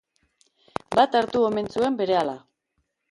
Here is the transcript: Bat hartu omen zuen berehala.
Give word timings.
Bat 0.99 1.17
hartu 1.19 1.43
omen 1.49 1.69
zuen 1.75 1.99
berehala. 2.03 2.35